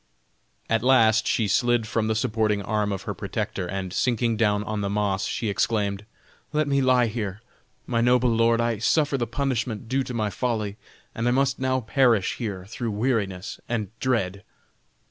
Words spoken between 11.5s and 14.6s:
now perish here through weariness and dread."